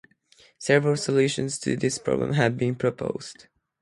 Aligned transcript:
Several 0.57 0.97
solutions 0.97 1.59
to 1.59 1.75
this 1.75 1.99
problem 1.99 2.33
have 2.33 2.57
been 2.57 2.73
proposed. 2.73 3.45